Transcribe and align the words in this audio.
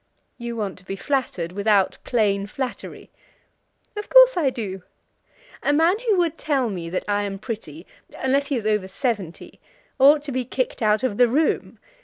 "You 0.39 0.55
want 0.55 0.79
to 0.79 0.83
be 0.83 0.95
flattered 0.95 1.51
without 1.51 1.99
plain 2.03 2.47
flattery." 2.47 3.11
"Of 3.95 4.09
course 4.09 4.35
I 4.35 4.49
do. 4.49 4.81
A 5.61 5.71
man 5.73 5.95
who 5.99 6.17
would 6.17 6.39
tell 6.39 6.71
me 6.71 6.89
that 6.89 7.05
I 7.07 7.21
am 7.21 7.37
pretty, 7.37 7.85
unless 8.17 8.47
he 8.47 8.55
is 8.55 8.65
over 8.65 8.87
seventy, 8.87 9.59
ought 9.99 10.23
to 10.23 10.31
be 10.31 10.43
kicked 10.43 10.81
out 10.81 11.03
of 11.03 11.17
the 11.17 11.27
room. 11.27 11.77